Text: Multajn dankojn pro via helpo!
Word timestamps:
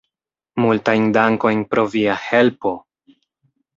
Multajn 0.63 1.05
dankojn 1.17 1.61
pro 1.75 1.85
via 1.97 2.17
helpo! 2.29 2.73